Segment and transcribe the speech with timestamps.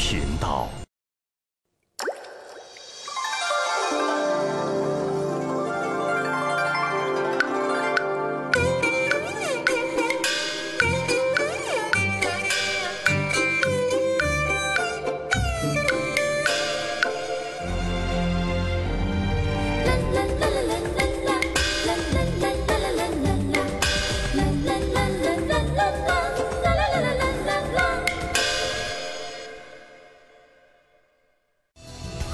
[0.00, 0.79] 频道。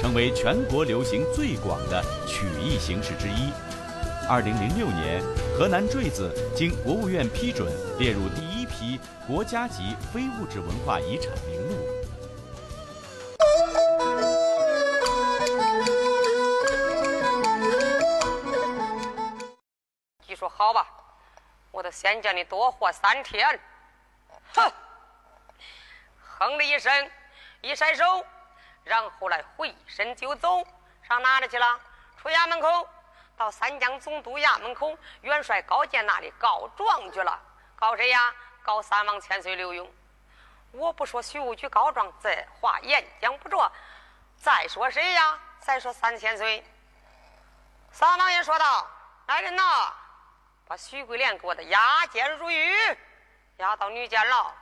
[0.00, 3.52] 成为全国流行最广的曲艺形式之一。
[4.28, 5.22] 二零零六年，
[5.56, 11.76] 河南坠子经国务院批准列入第一批国家级非物质文化遗产名录。
[20.26, 20.86] 你说好吧，
[21.70, 23.58] 我都先叫你多活三天。
[24.52, 24.72] 哼！
[26.18, 26.92] 哼了一声，
[27.62, 28.04] 一甩手。
[28.86, 30.64] 然后来回身就走，
[31.02, 31.80] 上哪里去了？
[32.22, 32.88] 出衙门口，
[33.36, 37.36] 到三江总督衙门口元帅高见那里告状去了。
[37.74, 38.32] 告谁呀？
[38.62, 39.88] 告三王千岁刘墉。
[40.70, 43.70] 我不说徐务局告状，这话言讲不着。
[44.36, 45.36] 再说谁呀？
[45.58, 46.64] 再说三千岁。
[47.90, 48.88] 三王爷说道
[49.26, 49.92] ：“来人呐，
[50.68, 52.96] 把徐桂莲给我的押解入狱，
[53.56, 54.52] 押到女监牢，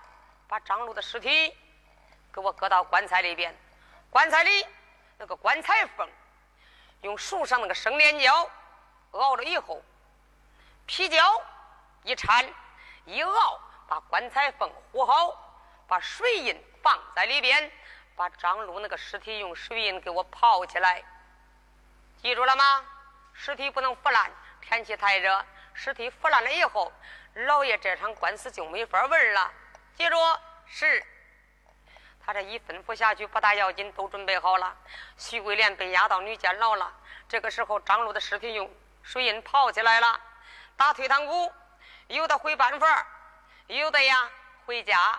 [0.48, 1.54] 把张禄的尸体
[2.32, 3.54] 给我搁到棺材里边。”
[4.14, 4.64] 棺材里
[5.18, 6.08] 那个棺材缝，
[7.00, 8.48] 用树上那个生粘胶
[9.10, 9.82] 熬了以后，
[10.86, 11.42] 皮胶
[12.04, 12.48] 一缠
[13.06, 15.36] 一熬，把棺材缝糊好，
[15.88, 17.72] 把水印放在里边，
[18.14, 21.02] 把张禄那个尸体用水印给我泡起来。
[22.22, 22.84] 记住了吗？
[23.32, 24.30] 尸体不能腐烂，
[24.60, 26.92] 天气太热，尸体腐烂了以后，
[27.34, 29.50] 老爷这场官司就没法玩了。
[29.96, 30.16] 记住，
[30.68, 31.04] 是。
[32.26, 34.74] 他这一吩咐下去，不大要紧，都准备好了。
[35.18, 36.92] 徐桂莲被押到女监牢了。
[37.28, 38.70] 这个时候，张璐的尸体用
[39.02, 40.18] 水印泡起来了。
[40.76, 41.52] 打退堂鼓，
[42.08, 43.06] 有的回办法，
[43.66, 44.30] 有的呀
[44.64, 45.18] 回家。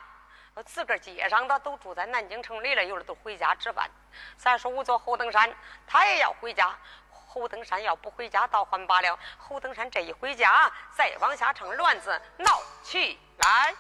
[0.66, 3.89] 自个儿街上的都住在南京城里了，有的都回家值班。
[4.37, 5.53] 再说，我做侯登山，
[5.85, 6.75] 他也要回家。
[7.09, 9.19] 侯登山要不回家，倒还罢了。
[9.37, 13.75] 侯登山这一回家，再往下唱乱子闹起来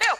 [0.00, 0.18] 了。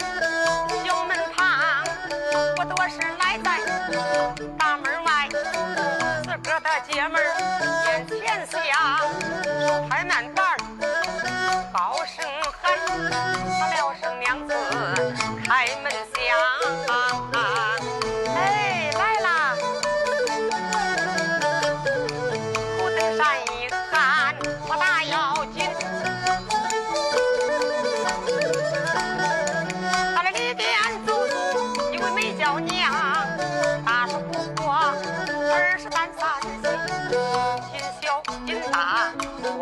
[0.00, 0.27] Yeah.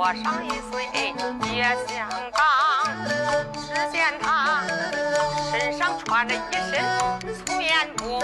[0.08, 0.86] 我上一岁
[1.52, 2.38] 也相当，
[3.54, 4.62] 只见他
[5.50, 6.38] 身上穿着一
[6.70, 6.78] 身
[7.44, 8.22] 粗棉布，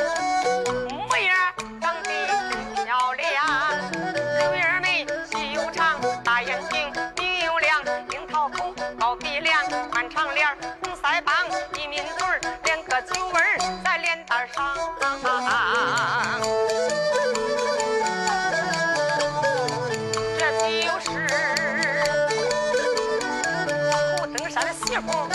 [24.72, 25.28] 媳妇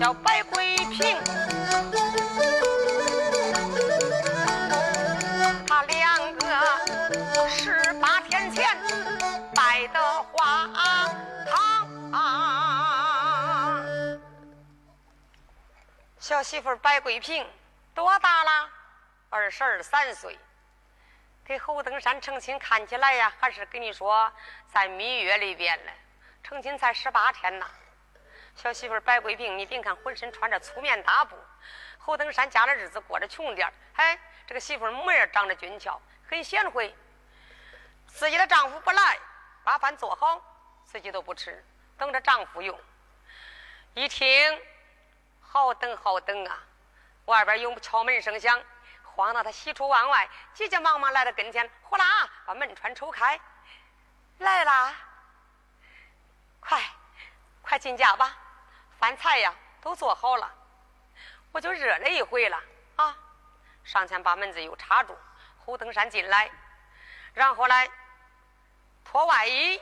[0.00, 1.16] 叫白桂平，
[5.66, 8.66] 他两个十八天前
[9.54, 11.14] 拜的花堂。
[16.18, 17.46] 小媳妇白桂平
[17.94, 18.68] 多大了？
[19.30, 20.38] 二十二三岁。
[21.44, 24.32] 给侯登山成亲，看起来呀，还是跟你说
[24.72, 25.92] 在蜜月里边呢。
[26.42, 27.66] 成亲才十八天呐。
[28.56, 31.36] 小媳妇白桂平，你别看浑身穿着粗棉大布，
[31.98, 36.94] 侯登山家的日子过得穷点哎，这个媳妇模样长得俊俏，很贤惠。
[38.06, 39.18] 自己的丈夫不来，
[39.64, 40.40] 把饭做好，
[40.84, 41.64] 自己都不吃，
[41.98, 42.78] 等着丈夫用。
[43.94, 44.62] 一听，
[45.40, 46.62] 好等好等啊！
[47.26, 48.62] 外边有敲门声响。
[49.16, 53.38] 慌得他喜出望外，急急忙忙来到跟前，呼啦把门窗抽开，
[54.38, 54.92] 来啦！
[56.58, 56.82] 快，
[57.62, 58.36] 快进家吧，
[59.04, 60.50] 饭菜呀都做好了，
[61.52, 62.58] 我就热了一回了
[62.96, 63.14] 啊！
[63.84, 65.14] 上前把门子又插住，
[65.58, 66.50] 胡登山进来，
[67.34, 67.86] 然后来
[69.04, 69.78] 脱外衣、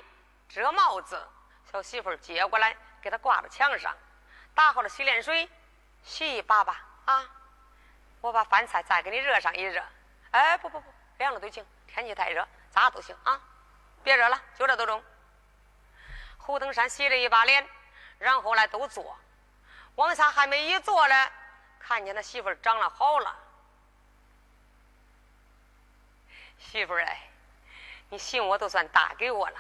[0.49, 1.25] 遮帽子，
[1.71, 3.97] 小媳妇接过来给他挂到墙上，
[4.57, 5.49] 打好了洗脸水，
[6.03, 7.25] 洗一把吧啊！
[8.23, 9.81] 我把饭菜再给你热上一热，
[10.33, 13.41] 哎，不不不，凉了都行，天气太热，咋都行啊，
[14.03, 15.01] 别热了，就这都中。
[16.39, 17.65] 胡登山洗了一把脸，
[18.23, 19.19] 然后来都坐，
[19.97, 21.31] 往下还没一坐呢，
[21.81, 23.37] 看见他媳妇儿长了好了。
[26.57, 27.29] 媳妇儿哎，
[28.11, 29.59] 你信我都算打给我了，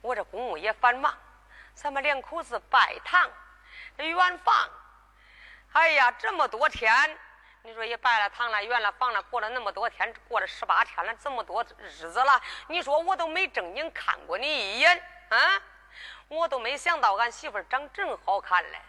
[0.00, 1.16] 我这公务也繁忙，
[1.76, 3.30] 咱们两口子拜堂，
[3.98, 4.68] 圆房，
[5.74, 7.16] 哎呀，这么多天。
[7.62, 15.62] 你说也拜了堂了，圆了房了，过了那么多天，过了十八天了，这么多日子了，你说我都没正经看过你一眼啊！
[16.28, 18.80] 我都没想到俺媳妇长真好看嘞。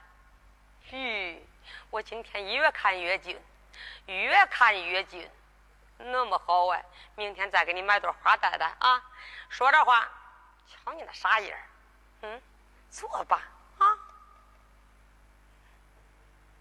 [0.89, 1.47] 吁，
[1.89, 3.41] 我今天越看越近，
[4.05, 5.29] 越看越近，
[5.97, 6.85] 那么好哎！
[7.15, 9.01] 明天再给你买朵花戴戴啊！
[9.49, 10.07] 说这话，
[10.67, 11.57] 瞧你那傻样
[12.21, 12.41] 嗯，
[12.89, 13.41] 坐吧
[13.79, 13.97] 啊！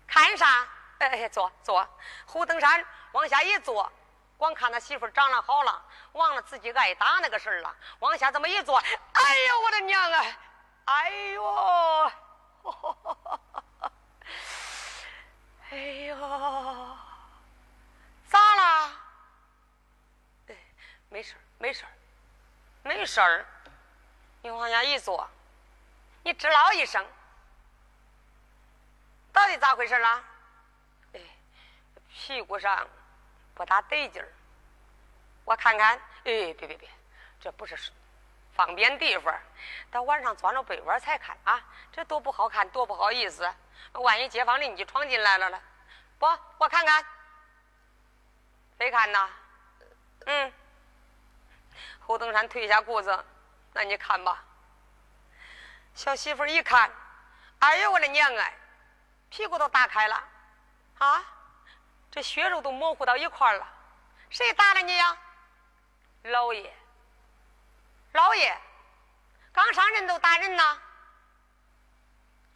[0.06, 0.66] 看啥？
[0.98, 1.86] 哎，坐坐，
[2.24, 3.92] 胡登山往下一坐，
[4.38, 7.76] 光看他媳妇长得好了，忘了自己挨打那个事儿了。
[8.00, 10.24] 往下这么一坐，哎呦我的娘啊！
[10.86, 12.10] 哎呦，
[15.70, 15.76] 哎
[16.06, 16.16] 呦，
[18.26, 18.90] 咋了？
[20.48, 20.56] 哎，
[21.08, 21.92] 没事儿没事儿
[22.82, 23.46] 没事儿。
[24.42, 25.26] 你往下一坐，
[26.22, 27.06] 你吱唠一声，
[29.32, 30.22] 到底咋回事了？
[32.08, 32.86] 屁股上
[33.54, 34.28] 不大得劲儿，
[35.44, 36.88] 我看看，哎，别别别，
[37.40, 37.76] 这不是
[38.54, 39.34] 方便地方，
[39.90, 41.62] 到晚上钻到被窝才看啊，
[41.92, 43.48] 这多不好看，多不好意思，
[43.92, 45.60] 万一街坊邻居闯进来了呢？
[46.18, 46.26] 不，
[46.58, 47.04] 我看看，
[48.78, 49.28] 谁看呐？
[50.26, 50.52] 嗯，
[52.00, 53.24] 侯登山褪下裤子，
[53.74, 54.42] 那你看吧。
[55.94, 56.90] 小媳妇一看，
[57.58, 58.54] 哎呦我的娘哎，
[59.28, 60.24] 屁股都打开了，
[60.98, 61.22] 啊！
[62.10, 63.66] 这血肉都模糊到一块了，
[64.30, 65.16] 谁打了你呀？
[66.24, 66.72] 老爷，
[68.12, 68.58] 老爷，
[69.52, 70.78] 刚上任都打人呐！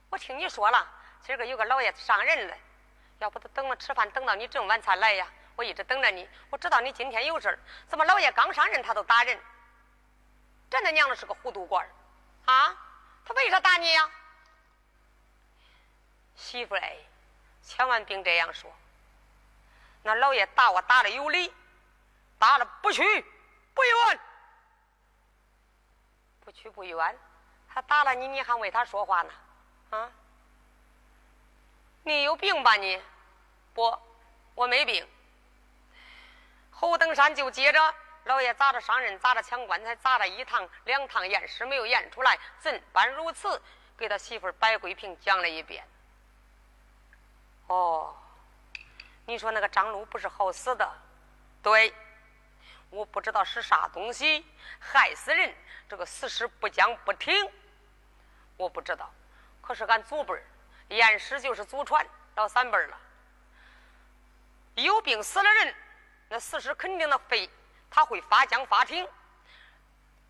[0.09, 0.91] 我听你说了，
[1.23, 2.57] 今儿个有个老爷上任了，
[3.19, 5.29] 要不他等了吃饭，等到你这么晚才来呀？
[5.55, 9.39] 我一直等着你，我知道你今天有事儿怎么老爷刚上任他都打人？
[10.71, 11.91] 真他娘的是个糊涂官儿
[12.47, 12.75] 啊！
[13.27, 14.11] 他为啥打你呀？
[16.37, 16.97] 媳妇哎，
[17.63, 18.75] 千万别这样说。
[20.05, 21.53] 那老爷打我打的有理，
[22.39, 23.27] 打了不屈
[23.79, 24.21] 不冤，
[26.41, 27.17] 不屈不冤，
[27.73, 29.31] 他打了你，你还为他说话呢？
[29.91, 30.11] 啊？
[32.03, 33.01] 你有病吧你？
[33.75, 33.97] 不，
[34.57, 35.09] 我没病。
[36.73, 37.95] 侯登山就接着，
[38.25, 43.63] 老爷砸着伤人，砸着抢棺材，砸了一趟两趟验尸没有验出来，怎般如此？
[43.97, 45.87] 给他媳妇白桂平讲了一遍。
[47.69, 48.13] 哦。
[49.25, 50.93] 你说那个张禄不是好死的，
[51.63, 51.95] 对，
[52.91, 54.45] 我不知道是啥东西
[54.79, 55.55] 害死人，
[55.89, 57.35] 这个死尸不讲不停，
[58.57, 59.11] 我不知道。
[59.61, 60.43] 可是俺祖辈儿
[60.89, 62.99] 验尸就是祖传老三辈了，
[64.77, 65.75] 有病死了人，
[66.29, 67.49] 那死尸肯定的肺
[67.91, 69.07] 他会发僵发挺。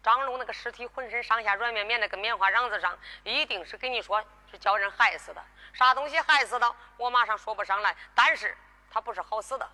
[0.03, 5.45] 张龙那个尸体浑身上下软绵绵的，跟棉花瓤子上，一定是跟你说是叫人害死的。
[5.73, 8.57] 啥东西害死的，我马上说不上来，但是。
[8.91, 9.71] 他不是好死的。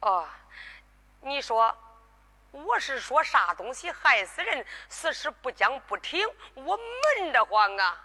[0.00, 0.26] 哦，
[1.20, 1.76] 你说
[2.52, 8.04] 我是说啥东西害死人，死尸不僵不挺，我闷得慌啊！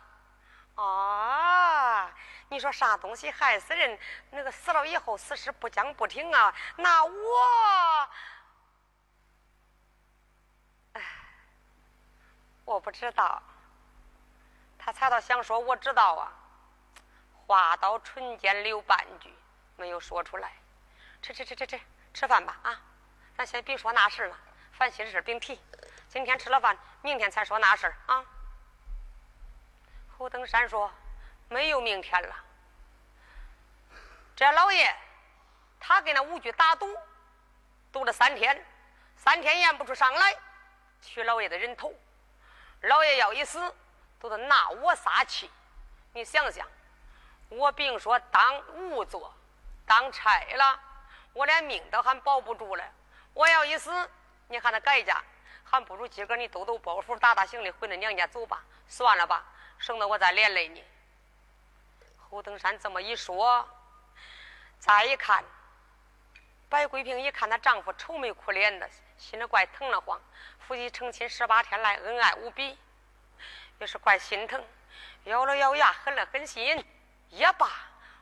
[0.75, 2.11] 啊，
[2.49, 3.97] 你说啥东西害死人？
[4.29, 6.53] 那个死了以后死尸不僵不挺啊？
[6.75, 8.09] 那我
[12.65, 13.41] 我不知道。
[14.77, 16.31] 他猜到想说我知道啊，
[17.47, 19.33] 话到唇间留半句，
[19.77, 20.51] 没有说出来。
[21.25, 21.81] 吃吃吃吃吃，
[22.13, 22.79] 吃饭吧啊！
[23.35, 24.37] 咱先别说那事了，
[24.73, 25.59] 烦心事别提。
[26.07, 28.23] 今天吃了饭，明天才说那事啊。
[30.15, 30.91] 侯登山说
[31.49, 32.35] ：“没有明天了。”
[34.37, 34.95] 这老爷，
[35.79, 36.95] 他跟那五局打赌，
[37.91, 38.63] 赌了三天，
[39.17, 40.37] 三天验不出伤来，
[41.01, 41.91] 取老爷的人头。
[42.81, 43.73] 老爷要一死。
[44.19, 45.49] 都得拿我撒气，
[46.13, 46.67] 你想想，
[47.49, 49.33] 我别说当仵作，
[49.87, 50.79] 当差了，
[51.35, 52.83] 我连命都还保不住了。
[53.33, 53.91] 我要一死，
[54.47, 55.21] 你看那改嫁，
[55.65, 58.63] 还不如今个你兜兜包袱，打打行李回那娘家走吧。
[58.87, 59.43] 算了吧，
[59.77, 60.81] 省得我再连累你。
[62.17, 63.67] 侯登山这么一说，
[64.79, 65.43] 再一看，
[66.69, 70.17] 白桂平一看她丈夫愁眉苦脸的，心里怪疼了慌。
[70.65, 72.77] 夫妻成亲十八天来，恩爱无比。
[73.79, 74.65] 也是怪心疼，
[75.25, 76.81] 咬了咬牙，狠了狠心，
[77.27, 77.69] 也罢，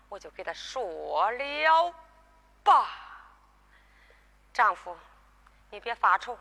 [0.10, 1.93] 我就给他说了
[2.63, 2.88] 爸。
[4.53, 4.98] 丈夫，
[5.70, 6.38] 你别发愁，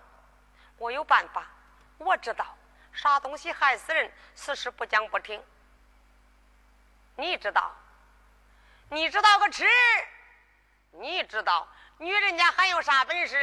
[0.79, 1.47] 我有办法。
[1.99, 2.47] 我知道
[2.93, 5.43] 啥东西害死人，此事不讲不听。
[7.17, 7.73] 你知道？
[8.89, 9.67] 你知道个吃？
[10.91, 13.37] 你知道女人家还有啥本事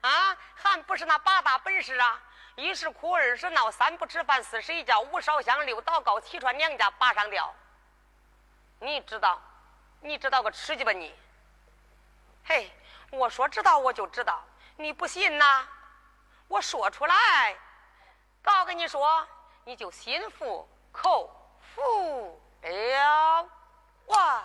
[0.00, 0.36] 啊？
[0.54, 2.22] 还不是那八大本事啊？
[2.56, 7.54] 一是哭，二是闹，三不吃饭，四睡觉，五烧香，六祷告，七穿娘家，八上吊。
[8.80, 9.40] 你知道？
[10.00, 11.14] 你知道个吃鸡吧你？
[12.44, 12.70] 嘿，
[13.10, 14.42] 我说知道我就知道，
[14.76, 15.66] 你不信呐？
[16.48, 17.56] 我说出来，
[18.42, 19.26] 告跟你说，
[19.64, 21.30] 你就心服口
[21.60, 23.48] 服了
[24.06, 24.44] 哇。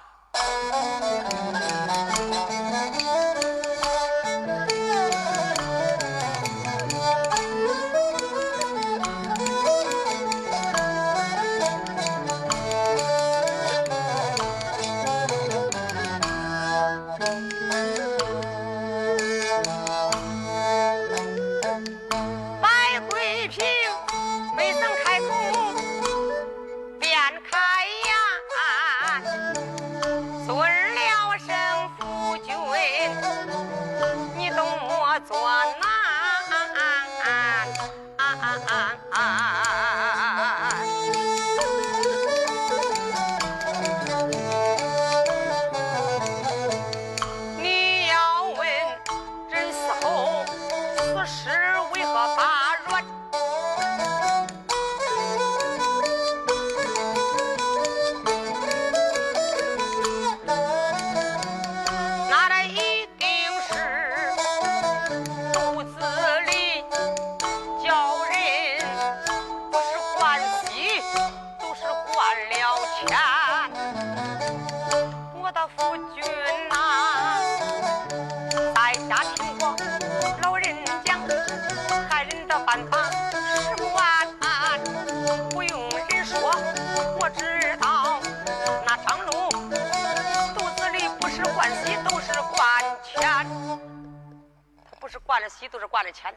[95.43, 96.33] 着喜都是惯着钱，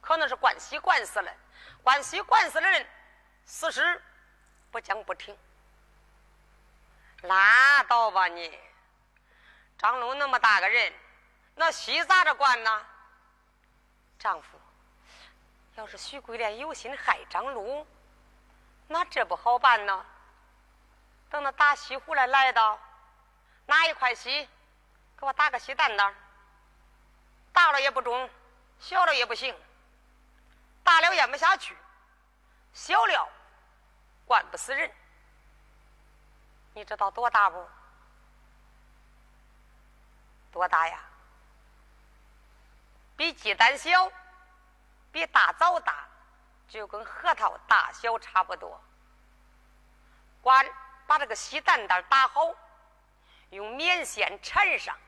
[0.00, 1.34] 可能是惯喜惯死了，
[1.82, 2.86] 惯喜惯死的人，
[3.46, 4.00] 死尸
[4.70, 5.36] 不讲不听，
[7.22, 8.58] 拉倒吧你！
[9.78, 10.92] 张龙那么大个人，
[11.54, 12.86] 那喜咋着惯呢？
[14.18, 14.60] 丈夫，
[15.74, 17.86] 要是徐桂莲有心害张禄，
[18.86, 20.06] 那这不好办呢。
[21.30, 22.78] 等那打西湖来来到，
[23.66, 24.48] 拿一块西，
[25.18, 26.14] 给我打个西蛋蛋。
[27.52, 28.30] 大了也不中，
[28.82, 29.56] 小了也不行。
[30.82, 31.76] 大了咽不下去，
[32.74, 33.28] 小了
[34.26, 34.90] 灌不死人。
[36.74, 37.64] 你知道多大不？
[40.50, 40.98] 多大呀？
[43.16, 44.10] 比鸡蛋小，
[45.12, 46.04] 比大枣大，
[46.68, 48.82] 就跟核桃大小差不多。
[50.40, 50.66] 管
[51.06, 52.52] 把这个稀蛋蛋打好，
[53.50, 54.98] 用棉线缠上。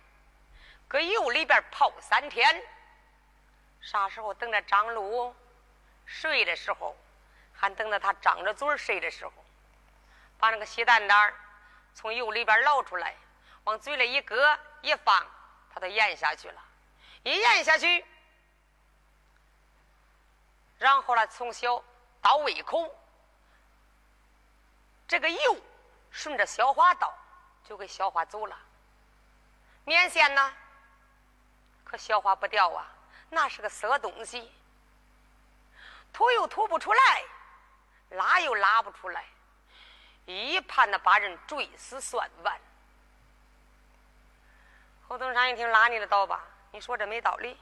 [0.86, 2.62] 搁油里边泡三天，
[3.84, 5.34] 啥时候等着张禄
[6.06, 6.96] 睡的时候，
[7.52, 9.32] 还等着他张着嘴睡的时候，
[10.38, 11.34] 把那个稀蛋蛋
[11.94, 13.14] 从油里边捞出来，
[13.64, 15.26] 往嘴里一搁一放，
[15.72, 16.60] 他都咽下去了。
[17.24, 18.04] 一咽下去，
[20.78, 21.82] 然后呢，从小
[22.22, 22.90] 到胃口，
[25.06, 25.56] 这个油
[26.10, 27.14] 顺着消化道
[27.68, 28.58] 就给消化走了。
[29.84, 30.54] 棉线呢？
[31.84, 32.93] 可消化不掉啊，
[33.34, 34.50] 那是个色东西，
[36.12, 37.24] 吐又吐不出来，
[38.10, 39.24] 拉又拉不出来，
[40.24, 42.60] 一盘的把人追死算完。
[45.08, 47.58] 侯登山一听拉你的倒吧，你说这没道理。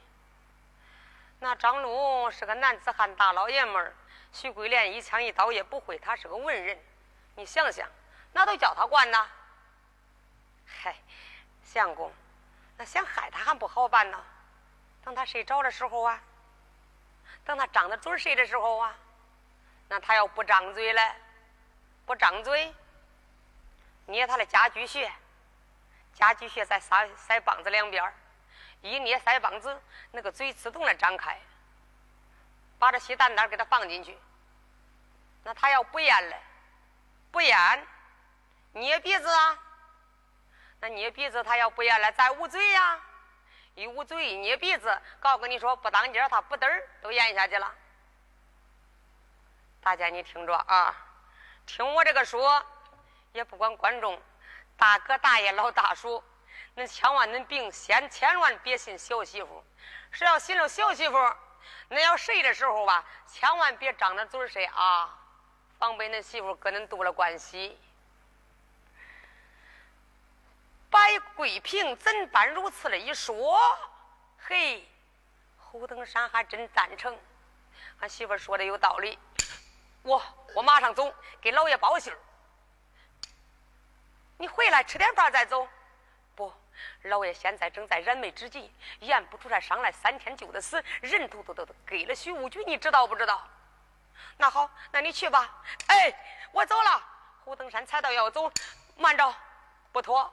[1.39, 3.93] 那张禄是个男子汉大老爷们儿，
[4.31, 6.79] 徐桂莲一枪一刀也不会，他是个文人。
[7.35, 7.89] 你想想，
[8.31, 9.27] 那都叫他管呐？
[10.65, 10.95] 嗨，
[11.63, 12.13] 相公，
[12.77, 14.23] 那想害他还不好办呢。
[15.03, 16.21] 等他睡着的时候啊，
[17.45, 18.95] 等他张着嘴睡的时候啊，
[19.89, 21.13] 那他要不张嘴嘞，
[22.05, 22.73] 不张嘴，
[24.05, 25.11] 捏他的家居穴，
[26.13, 28.13] 家居穴在腮腮帮子两边
[28.81, 29.81] 一捏腮帮子，
[30.11, 31.39] 那个嘴自动的张开，
[32.79, 34.17] 把这稀蛋蛋给他放进去。
[35.43, 36.39] 那他要不咽嘞，
[37.31, 37.87] 不咽，
[38.71, 39.59] 捏鼻子啊。
[40.79, 42.99] 那捏鼻子，他要不咽了，再捂嘴呀。
[43.75, 47.73] 一捂嘴，一捏鼻子，告跟你说不当家，他不嘚儿都咽下去了。
[49.81, 50.95] 大家你听着啊，
[51.65, 52.63] 听我这个说，
[53.33, 54.21] 也不管观众，
[54.77, 56.23] 大哥大爷老大叔。
[56.75, 59.63] 恁千万恁病先千万别信小媳妇，
[60.11, 61.15] 是要信了小媳妇，
[61.89, 65.15] 恁要睡的时候吧，千万别张着嘴睡啊，
[65.77, 67.77] 防备恁媳妇跟恁多了关系。
[70.93, 73.59] 白桂平怎般如此的一说，
[74.37, 74.87] 嘿，
[75.57, 77.17] 胡登山还真赞成，
[77.99, 79.17] 俺媳妇说的有道理，
[80.03, 80.21] 我
[80.53, 82.19] 我马上走，给老爷报信儿。
[84.37, 85.67] 你回来吃点饭再走。
[86.35, 86.53] 不
[87.01, 93.47] 老爷现在正在燃眉之急，验不出来上来三天就得死，人都都都都给了徐无惧，你知道不知道？
[94.37, 95.59] 那好，那你去吧。
[95.87, 96.13] 哎，
[96.51, 97.03] 我走了。
[97.43, 98.51] 胡登山踩到要走，
[98.95, 99.33] 慢着，
[99.91, 100.31] 不妥。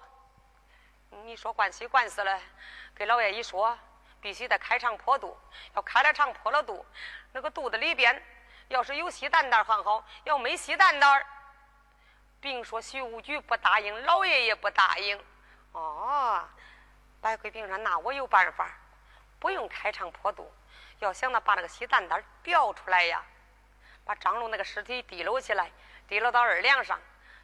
[1.10, 2.40] 你说惯西惯死了，
[2.94, 3.78] 给老爷一说，
[4.20, 5.36] 必须得开肠破肚。
[5.74, 6.84] 要开了肠破了肚，
[7.32, 8.22] 那个肚子里边
[8.68, 11.26] 要是有稀蛋蛋还好，要没稀蛋蛋，
[12.40, 15.22] 并说徐无惧不答应，老爷也不答应。
[15.72, 16.48] 哦。
[17.20, 18.70] 白桂平说：“那我有办法，
[19.38, 20.50] 不用开肠破肚。
[21.00, 23.22] 要想那把那个稀蛋蛋表出来呀，
[24.04, 25.70] 把张龙那个尸体提溜起来，
[26.08, 26.98] 提溜到二梁上，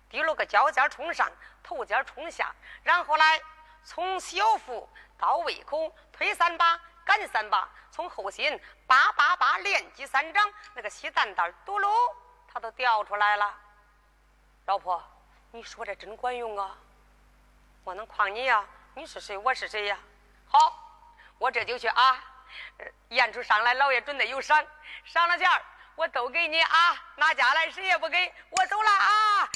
[0.09, 1.31] 提溜个脚尖冲上，
[1.63, 3.39] 头尖冲下，然后来
[3.87, 11.89] 从小腹到胃口推三把，赶三把，从后心叭叭叭连击三掌，那个稀蛋蛋嘟噜，
[12.53, 13.55] 它都掉出来了。
[14.65, 15.01] 老婆，
[15.53, 16.77] 你说这真管用啊！
[17.85, 19.39] 我能诓你呀？”你是谁？
[19.39, 19.97] 我是谁呀？
[20.49, 20.77] 好，
[21.39, 22.25] 我这就去啊！
[23.11, 24.67] 验出伤来，老爷准得有赏，
[25.05, 25.49] 赏了钱
[25.95, 27.05] 我都给你啊！
[27.15, 29.49] 拿家来谁也不给我走了啊！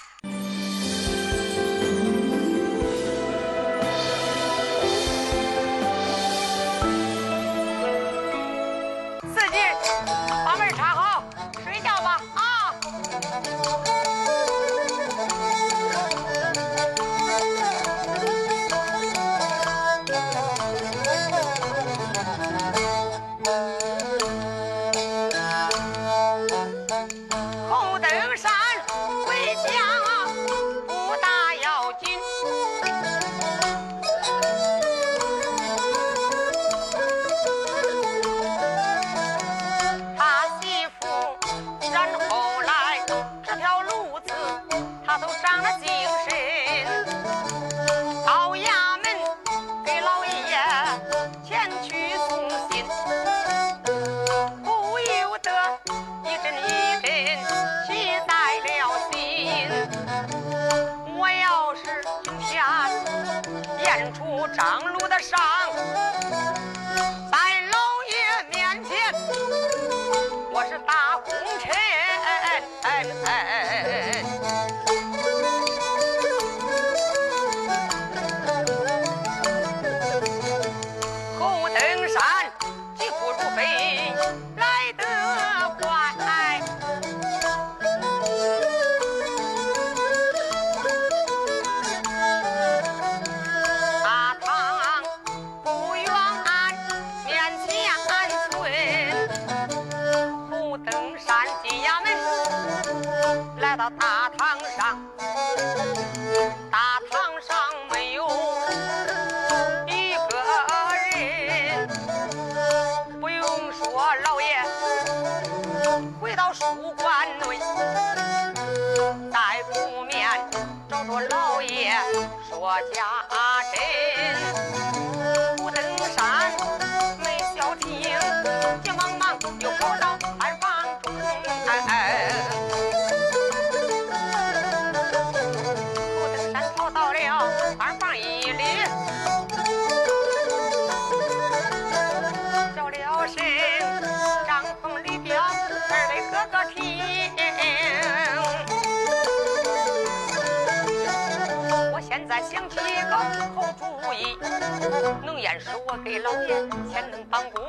[155.92, 156.48] 我给老爷
[156.88, 157.64] 钱能帮工，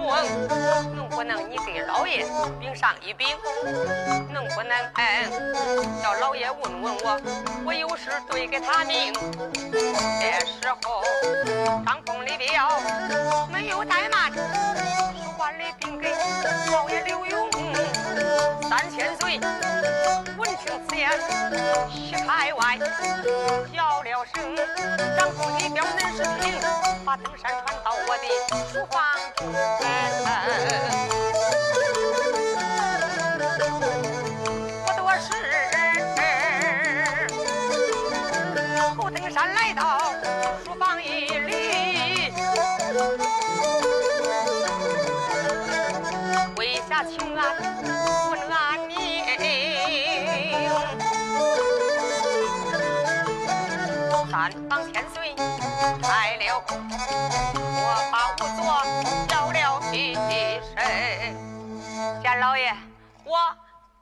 [0.95, 2.23] 能不能你给老爷
[2.59, 3.27] 禀上一禀？
[4.31, 4.77] 能不能，
[6.03, 7.19] 叫老爷问问我，
[7.65, 9.11] 我有事对给他明。
[10.21, 11.01] 这时候
[11.83, 12.79] 张凤李彪
[13.51, 16.13] 没有怠慢，书馆里禀给
[16.71, 17.49] 老爷刘永
[18.69, 19.39] 三千岁。
[20.61, 21.09] 闻听此言，
[21.89, 22.77] 喜开外，
[23.73, 24.55] 叫了声
[25.17, 26.53] ：“张凤李彪恁是听，
[27.05, 28.23] 把登山传到我的
[28.71, 29.01] 书房
[29.35, 29.47] 中。”
[34.85, 35.29] 不多时，
[38.97, 40.13] 后登山来到
[40.63, 42.31] 书房一里，
[46.55, 47.70] 跪下请安，
[54.31, 55.35] 三房千岁
[56.01, 58.63] 开了，我把仵作
[59.27, 60.23] 叫了一声。
[62.21, 62.73] 见老爷，
[63.25, 63.37] 我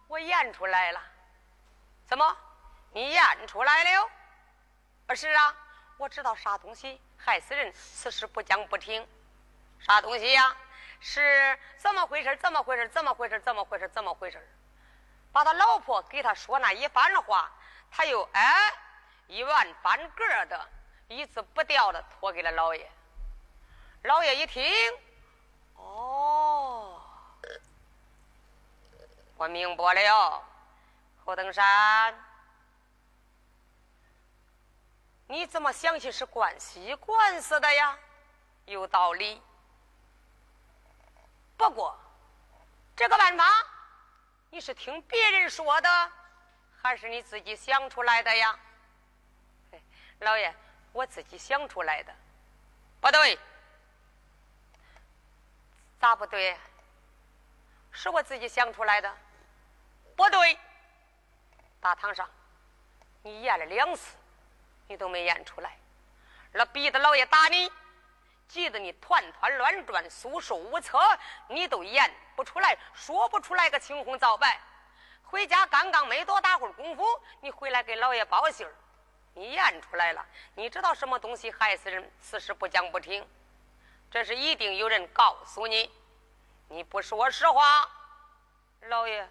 [0.08, 1.02] 我验出来了。
[2.08, 2.38] 怎么？
[2.94, 4.08] 你验出来了？
[5.08, 5.52] 不是啊，
[5.98, 9.08] 我知道啥东西害死人，此事不讲不听。
[9.80, 10.56] 啥东西呀？
[11.00, 12.38] 是怎么回事？
[12.38, 12.88] 怎么回事？
[12.90, 13.40] 怎么回事？
[13.40, 13.90] 怎么回事？
[13.90, 14.48] 怎么回事？
[15.32, 17.52] 把他老婆给他说那一番话，
[17.90, 18.72] 他又哎。
[19.30, 20.70] 一万翻个的，
[21.08, 22.92] 一字不掉的托给了老爷。
[24.02, 24.64] 老爷一听，
[25.76, 27.00] 哦，
[29.38, 30.44] 我明白了。
[31.24, 32.18] 侯登山，
[35.28, 37.96] 你怎么想起是关西官司的呀？
[38.66, 39.40] 有道理。
[41.56, 41.96] 不过，
[42.96, 43.46] 这个办法，
[44.50, 46.12] 你是听别人说的，
[46.82, 48.60] 还是你自己想出来的呀？
[50.20, 50.54] 老爷，
[50.92, 52.14] 我自己想出来的，
[53.00, 53.40] 不对，
[56.00, 56.58] 咋不对？
[57.92, 59.14] 是我自己想出来的，
[60.16, 60.58] 不对。
[61.82, 62.30] 大堂上，
[63.24, 64.18] 你验了两次，
[64.88, 65.78] 你都没验出来，
[66.52, 67.72] 那逼得老爷打你，
[68.48, 71.00] 急得你团团乱转，束手无策，
[71.48, 74.60] 你都验不出来，说不出来个青红皂白。
[75.24, 77.06] 回家刚刚没多大会儿功夫，
[77.40, 78.74] 你回来给老爷报信儿。
[79.40, 82.12] 你验出来了，你知道什么东西害死人？
[82.20, 83.26] 此事不讲不听，
[84.12, 85.90] 这是一定有人告诉你。
[86.68, 87.90] 你不说实话，
[88.90, 89.26] 老爷，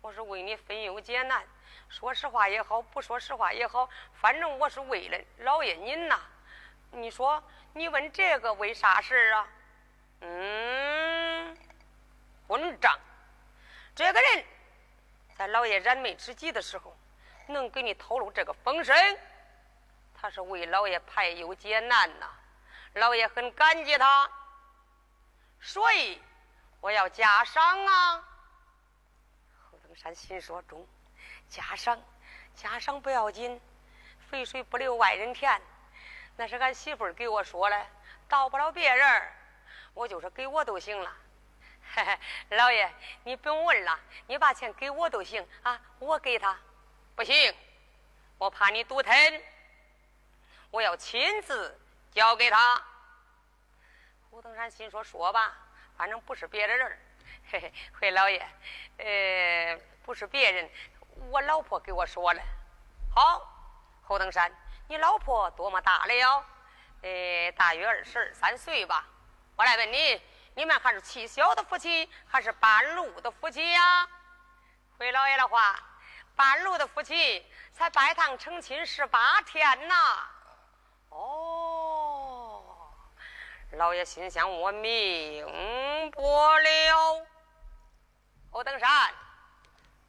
[0.00, 1.44] 我是为你分忧解难。
[1.88, 3.88] 说实话也好，不说实话也好，
[4.20, 6.20] 反正我是为了老爷您呐。
[6.90, 7.40] 你说，
[7.72, 9.48] 你问这个为啥事啊？
[10.22, 11.56] 嗯，
[12.48, 12.98] 混账！
[13.94, 14.44] 这个人，
[15.36, 16.96] 在老爷燃眉之急的时候，
[17.46, 18.96] 能给你透露这个风声。
[20.22, 22.30] 他是为老爷排忧解难呐，
[22.94, 24.30] 老爷很感激他，
[25.60, 26.22] 所以
[26.80, 28.24] 我要加赏啊。
[29.68, 30.86] 侯登山心说中，
[31.48, 32.00] 加赏，
[32.54, 33.60] 加赏不要紧，
[34.30, 35.60] 肥水不流外人田，
[36.36, 37.86] 那是俺媳妇儿给我说的，
[38.28, 39.32] 到不了别人，
[39.92, 41.12] 我就是给我都行了。
[41.94, 42.18] 嘿嘿，
[42.50, 42.88] 老爷
[43.24, 46.56] 你不用问了，你把钱给我都行啊，我给他，
[47.16, 47.52] 不行，
[48.38, 49.44] 我怕你独吞。
[50.72, 51.78] 我要亲自
[52.10, 52.82] 交给他。
[54.30, 55.54] 胡登山心说：“说吧，
[55.98, 56.98] 反正不是别的人
[57.50, 58.40] 嘿嘿，回老爷，
[58.96, 60.70] 呃，不是别人，
[61.28, 62.42] 我老婆给我说了。
[63.14, 63.46] 好，
[64.02, 64.50] 胡登山，
[64.88, 66.44] 你老婆多么大了？
[67.02, 69.06] 呃，大约二十二三岁吧。
[69.56, 70.22] 我来问你，
[70.54, 74.08] 你们还是气小的夫妻，还是半路的夫妻呀？
[74.96, 75.78] 回老爷的话，
[76.34, 80.26] 半路的夫妻才拜堂成亲十八天呐。”
[81.14, 82.62] 哦，
[83.72, 87.26] 老爷心想：我明白了。
[88.50, 88.88] 侯登山，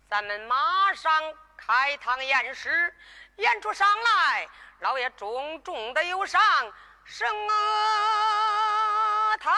[0.10, 2.94] 咱们马上开堂验尸，
[3.38, 6.42] 验出伤来，老爷重重的有赏，
[7.06, 7.28] 升
[9.40, 9.54] 堂。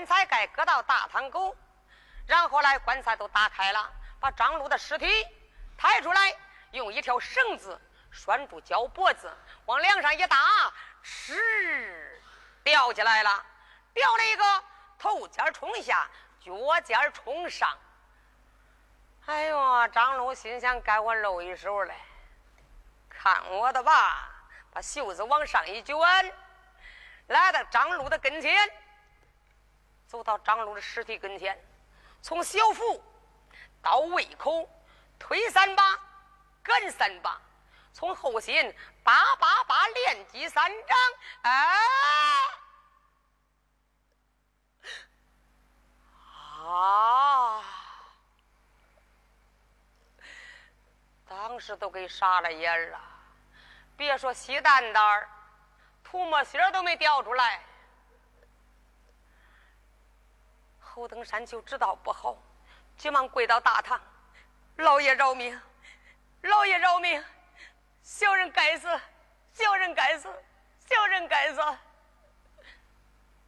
[0.00, 1.54] 棺材盖搁到大堂口，
[2.26, 5.06] 然后来棺材都打开了，把张禄的尸体
[5.76, 6.34] 抬出来，
[6.70, 7.78] 用一条绳子
[8.10, 9.30] 拴住脚脖子，
[9.66, 10.72] 往梁上一搭，
[11.04, 11.38] 哧，
[12.64, 13.44] 吊起来了，
[13.92, 14.64] 吊了一个
[14.98, 16.08] 头尖冲下，
[16.42, 17.76] 脚尖冲上。
[19.26, 21.94] 哎呦，张禄心想：该我露一手了，
[23.10, 24.30] 看我的吧！
[24.72, 25.94] 把袖子往上一卷，
[27.26, 28.50] 来到张禄的跟前，
[30.10, 31.56] 走到张龙的尸体跟前，
[32.20, 33.00] 从小腹
[33.80, 34.68] 到胃口
[35.20, 35.96] 推三把，
[36.64, 37.40] 赶三把，
[37.92, 40.98] 从后心八八八连击三掌，
[41.42, 41.52] 啊，
[46.66, 47.64] 啊！
[51.28, 53.00] 当时都给傻了眼了，
[53.96, 55.28] 别说稀蛋蛋儿，
[56.02, 57.62] 吐沫星都没掉出来。
[61.00, 62.36] 侯登山就知道不好，
[62.98, 63.98] 急忙跪到大堂
[64.76, 65.58] ：“老爷饶命，
[66.42, 67.24] 老爷饶命！
[68.02, 69.00] 小人该死，
[69.54, 70.28] 小人该死，
[70.86, 71.60] 小人该死！”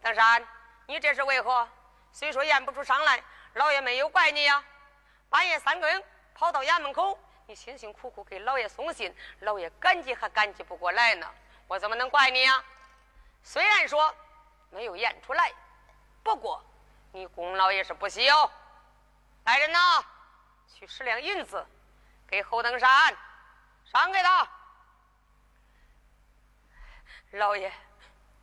[0.01, 0.43] 登山，
[0.87, 1.69] 你这是为何？
[2.11, 4.65] 虽说验不出伤来，老爷没有怪你呀。
[5.29, 6.03] 半夜三更
[6.35, 11.31] 跑到衙门口，你辛辛苦苦给老爷送信，老爷感激还感激不过来呢。
[11.69, 12.65] 我怎么能怪你呀？
[13.43, 14.15] 虽然说
[14.71, 15.53] 没有验出来，
[16.23, 16.65] 不过
[17.12, 18.51] 你功劳也是不小。
[19.44, 20.05] 来人呐，
[20.66, 21.66] 取十两银子
[22.27, 23.16] 给侯登山，
[23.85, 24.48] 赏给他。
[27.33, 27.72] 老爷。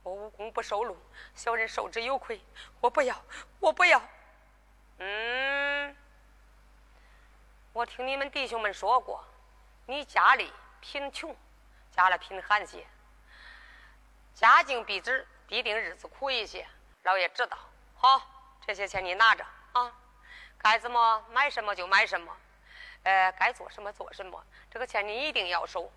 [0.01, 0.97] 我无功不受禄，
[1.36, 2.41] 小人受之有愧。
[2.79, 3.21] 我不要，
[3.60, 4.01] 我不要。
[4.97, 5.95] 嗯，
[7.73, 9.23] 我听你们弟兄们说过，
[9.86, 11.36] 你家里贫穷，
[11.91, 12.88] 家里贫寒些，
[14.34, 16.65] 家境逼之，必定日子苦一些。
[17.03, 17.58] 老爷知道，
[17.95, 18.21] 好，
[18.69, 19.91] 这些钱你拿着啊，
[20.60, 22.32] 该怎么买什么就买什么，
[23.01, 24.45] 呃，该做什么做什么。
[24.69, 25.91] 这个钱你一定要收，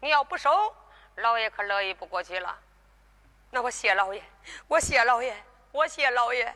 [0.00, 0.74] 你要不收，
[1.14, 2.58] 老爷可乐意不过去了。
[3.52, 4.24] 那我谢老爷，
[4.66, 6.52] 我谢老爷，我谢老爷。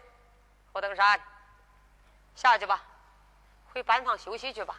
[0.73, 1.21] 侯登山，
[2.35, 2.83] 下去吧，
[3.73, 4.75] 回班房休息去吧。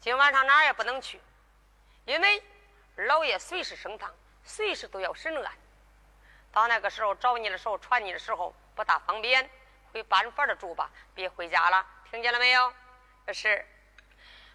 [0.00, 1.20] 今晚上哪儿也不能去，
[2.06, 2.42] 因为
[3.06, 4.10] 老爷随时升堂，
[4.44, 5.52] 随时都要审案。
[6.50, 9.50] 到那个时候找你的时候，传你的时候不大方便，
[9.90, 11.84] 回班房的住吧，别回家了。
[12.10, 12.72] 听见了没有？
[13.32, 13.66] 是。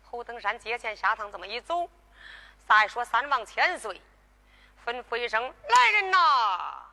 [0.03, 1.89] 侯登山接钱下堂，这么一走，
[2.67, 3.99] 再说三王千岁。
[4.85, 6.85] 吩咐一声：“来人呐！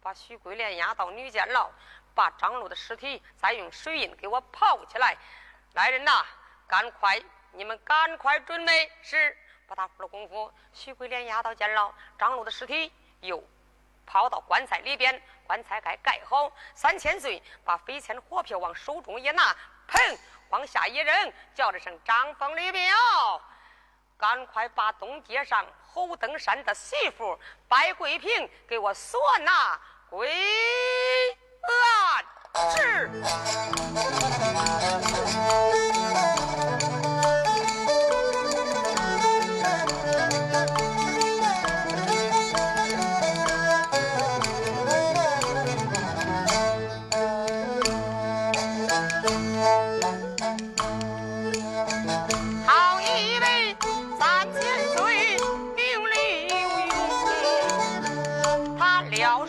[0.00, 1.68] 把徐桂莲押到女监牢，
[2.14, 5.16] 把张禄的尸体再用水印给我泡起来。
[5.74, 6.24] 来人呐！
[6.68, 7.20] 赶快，
[7.52, 8.92] 你们赶快准备！
[9.02, 9.36] 是。
[9.66, 13.42] 不大会儿功夫，徐桂莲押到监牢，张禄的尸体又
[14.08, 16.50] 抛到棺材里边，棺材盖盖好。
[16.74, 19.54] 三千岁把飞钱火票往手中一拿，
[19.86, 20.18] 砰，
[20.48, 22.80] 往下一扔，叫了声：张凤李彪。”
[24.18, 29.78] 赶快把东街上侯登山的媳妇白桂平给我索拿
[30.10, 30.28] 归。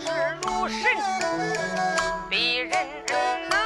[0.10, 0.80] 事如神
[2.30, 2.72] 比人
[3.50, 3.60] 能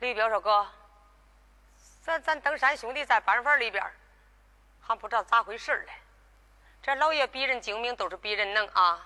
[0.00, 0.66] 李彪说：“哥，
[2.02, 3.84] 咱咱登山兄弟在班房里边，
[4.80, 5.92] 还不知道咋回事嘞。
[6.82, 8.98] 这老爷比人精明，都是比人能啊。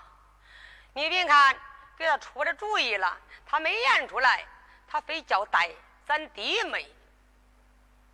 [0.93, 1.55] 你别看
[1.97, 4.45] 给他出了主意了，他没演出来，
[4.87, 5.69] 他非叫带
[6.05, 6.89] 咱弟妹。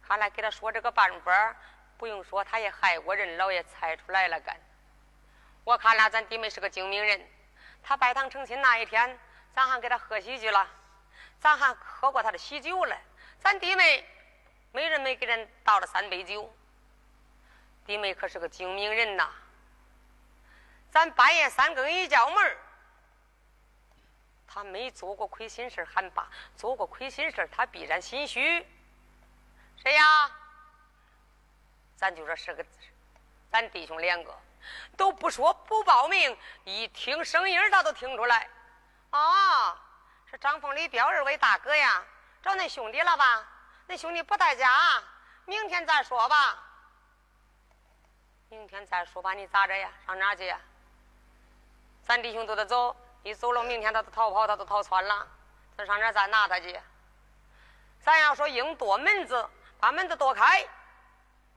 [0.08, 1.56] 看来给他说这个办法，
[1.98, 3.38] 不用说，他也害过人。
[3.38, 4.56] 老爷猜出来了，干。
[5.63, 7.22] 我看了咱弟妹是个精明人，
[7.84, 9.20] 他拜堂成亲那一天，
[9.54, 10.68] 咱还给他喝喜酒了。”
[11.42, 12.98] 咱还喝过他的喜酒了，
[13.39, 14.06] 咱弟妹
[14.74, 16.54] 每人没给人倒了三杯酒。
[17.86, 19.30] 弟妹可是个精明人呐，
[20.92, 22.58] 咱半夜三更一叫门
[24.52, 28.66] 他没做过亏心事喊爸，做过亏心事他必然心虚。
[29.78, 30.32] 谁呀？
[31.96, 32.66] 咱就说是个，
[33.52, 34.34] 咱弟兄两个
[34.98, 38.50] 都不说不报名，一听声音他都听出来
[39.12, 39.80] 啊。
[40.32, 42.04] 是张凤李彪二位大哥呀，
[42.44, 43.46] 找恁兄弟了吧？
[43.88, 45.04] 恁兄弟不在家，
[45.46, 46.64] 明天再说吧。
[48.50, 49.91] 明天再说吧，你咋着呀？
[50.06, 50.60] 上哪去呀？
[52.04, 55.28] 咱弟兄都得走，一走了，明天他都逃跑，他都逃窜了。
[55.78, 56.80] 咱上哪再拿他去？
[57.99, 59.49] 咱要说硬夺门子，
[59.80, 60.65] 把门子夺开，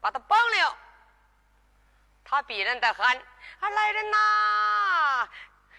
[0.01, 0.77] 把他绑了，
[2.25, 3.17] 他必然得喊
[3.61, 5.29] ：“啊，来人呐！”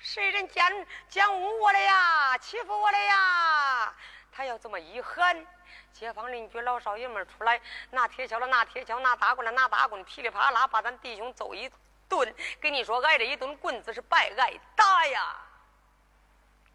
[0.01, 2.37] 谁人奸奸污我了呀？
[2.37, 3.93] 欺负我了呀？
[4.31, 5.45] 他要这么一喊，
[5.93, 7.61] 街坊邻居老少爷们出来
[7.91, 11.71] 拿铁锹了，拿铁锹；拿大棍了，拿大棍，噼里啪啦把咱弟兄揍一
[12.09, 12.35] 顿。
[12.59, 15.35] 跟你说，挨这一顿棍子是白挨打呀！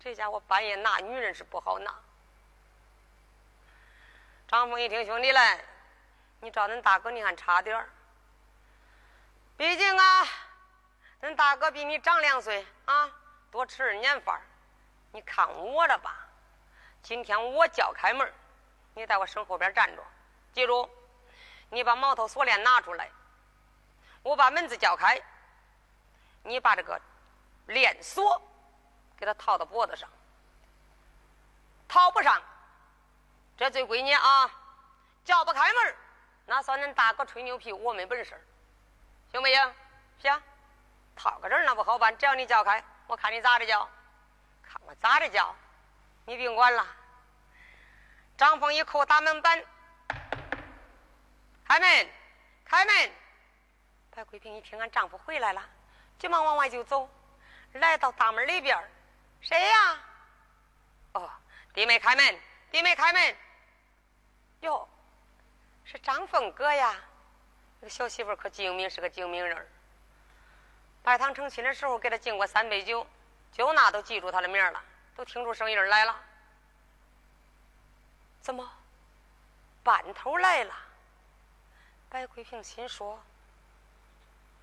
[0.00, 1.94] 这家伙半夜拿女人是不好拿。
[4.48, 5.64] 张峰一听，兄弟嘞，
[6.40, 7.88] 你找恁大哥，你还差点儿。
[9.56, 10.26] 毕竟啊。
[11.20, 13.10] 恁大哥比你长两岁啊，
[13.50, 14.40] 多吃二年饭
[15.10, 16.28] 你看我的吧，
[17.02, 18.32] 今天我叫开门
[18.94, 20.04] 你在我身后边站着，
[20.52, 20.88] 记住，
[21.70, 23.10] 你把毛头锁链拿出来，
[24.22, 25.20] 我把门子叫开，
[26.44, 27.00] 你把这个
[27.66, 28.40] 链锁
[29.18, 30.08] 给他套到脖子上，
[31.88, 32.40] 套不上，
[33.56, 34.50] 这罪归你啊！
[35.24, 35.96] 叫不开门
[36.46, 38.30] 那算恁大哥吹牛皮，我没本事，
[39.32, 39.74] 行不行？
[40.22, 40.42] 行。
[41.16, 43.86] 套个人那不好办，只要你叫开，我看你咋的叫，
[44.62, 45.52] 看我咋的叫，
[46.24, 46.86] 你别管了。
[48.36, 49.64] 张峰一扣大门板，
[51.66, 52.08] 开门，
[52.64, 53.12] 开门。
[54.12, 55.62] 白桂平一听俺丈夫回来了，
[56.20, 57.10] 急忙往外就走，
[57.72, 58.78] 来到大门里边
[59.40, 59.98] 谁呀？
[61.12, 61.30] 哦，
[61.72, 63.36] 弟妹开门，弟妹开门。
[64.60, 64.88] 哟，
[65.84, 66.94] 是张凤哥呀，
[67.80, 69.68] 那个小媳妇可精明，是个精明人
[71.02, 73.06] 拜堂成亲的时候，给他敬过三杯酒，
[73.52, 74.84] 就那都记住他的名了，
[75.16, 76.24] 都听出声音来了。
[78.42, 78.70] 怎么
[79.82, 80.74] 半头来了？
[82.10, 83.22] 白桂平心说：“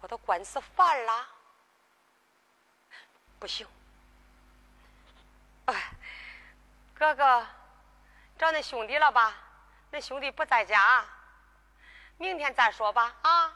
[0.02, 1.28] 我的官司犯了，
[3.40, 3.68] 不行。
[5.66, 5.92] 哎，
[6.94, 7.48] 哥哥，
[8.38, 9.34] 找恁兄弟了吧？
[9.92, 11.06] 恁兄弟不在家，
[12.18, 13.16] 明天再说吧。
[13.22, 13.52] 啊！”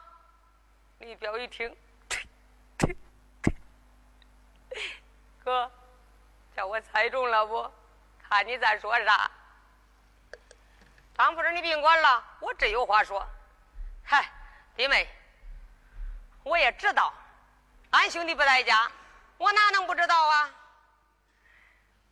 [0.98, 1.74] 李彪一听，
[5.44, 5.70] 哥，
[6.54, 7.70] 叫我猜中了不？
[8.28, 9.30] 看你再说啥。
[11.16, 13.26] 张夫人，你别管了，我真有话说。
[14.04, 14.30] 嗨，
[14.76, 15.08] 弟妹，
[16.42, 17.12] 我也知道，
[17.90, 18.90] 俺兄弟不在家，
[19.38, 20.50] 我哪能不知道啊？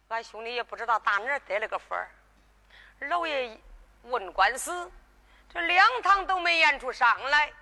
[0.08, 2.08] 俺兄弟也不知道打哪儿得了个分儿，
[3.08, 3.60] 老爷
[4.04, 4.90] 问官司，
[5.52, 7.52] 这两趟都没验出上来。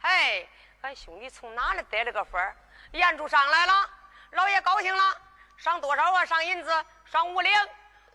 [0.00, 0.48] 嘿，
[0.82, 2.54] 俺兄弟从哪里得了个分儿，
[2.92, 3.90] 验出上来了，
[4.30, 5.20] 老爷高兴了，
[5.56, 6.24] 赏多少啊？
[6.24, 7.68] 赏银子，赏五两，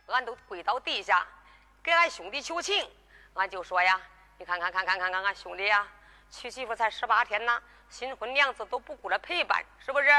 [0.07, 1.28] 俺都跪到地下
[1.84, 2.89] 给俺兄弟求情，
[3.34, 3.99] 俺就说呀。
[4.38, 5.86] 你看看看看看看，俺兄弟呀，
[6.32, 10.09] 娶媳妇才十八天呐，新婚娘子都不顾着陪伴，是不是？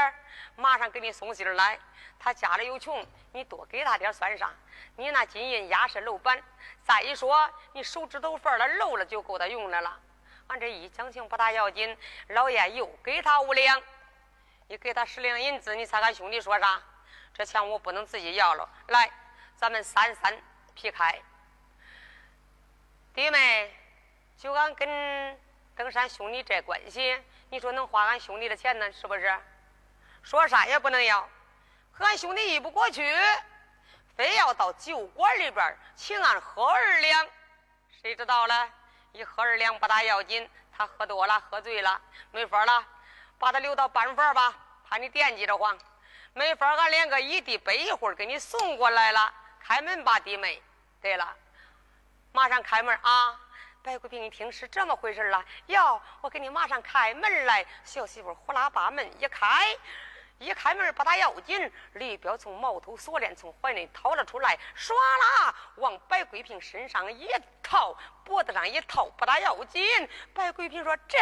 [0.55, 1.79] 马上给你送信来。
[2.17, 4.51] 他家里有穷，你多给他点算啥？
[4.95, 6.41] 你那金银压是楼板，
[6.83, 9.99] 再一说你手指头缝了漏了就够他用的了。
[10.47, 11.95] 俺这一讲情不大要紧，
[12.29, 13.81] 老爷又给他五两，
[14.67, 16.81] 你给他十两银子，你猜俺兄弟说啥？
[17.33, 19.09] 这钱我不能自己要了，来，
[19.55, 20.35] 咱们三三
[20.73, 21.21] 劈开，
[23.13, 23.75] 弟妹。
[24.37, 25.37] 就俺跟
[25.75, 28.91] 登山兄弟这关系，你说能花俺兄弟的钱呢？
[28.91, 29.39] 是不是？
[30.21, 31.27] 说啥也不能要，
[31.91, 33.11] 可俺兄弟一不过去，
[34.15, 37.27] 非要到酒馆里边请俺喝二两。
[38.01, 38.69] 谁知道了？
[39.13, 41.99] 一喝二两不大要紧，他喝多了，喝醉了，
[42.31, 42.85] 没法了，
[43.39, 44.53] 把他留到班房吧，
[44.87, 45.75] 怕你惦记着慌。
[46.33, 49.33] 没法，俺连个一地背一会儿给你送过来了。
[49.59, 50.61] 开门吧，弟妹。
[51.01, 51.35] 对了，
[52.31, 53.39] 马上开门啊！
[53.81, 57.65] 白桂平一听是这么回事了，哟，我给你马上开门来。
[57.85, 59.73] 小媳妇呼啦把门一开，
[60.37, 61.71] 一开门不大要紧。
[61.93, 67.29] 李彪从毛头锁链从怀里掏了出来，唰啦往白桂平身上一
[67.63, 70.09] 套，脖子上一套不大要紧。
[70.33, 71.17] 白桂平说：“这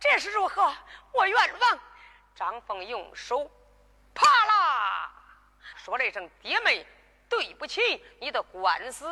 [0.00, 0.74] 这是如何？
[1.12, 1.80] 我冤枉！”
[2.34, 3.48] 张凤用手
[4.12, 5.10] 啪啦
[5.76, 6.84] 说了一声：“爹妹，
[7.28, 9.08] 对不起，你的官司。”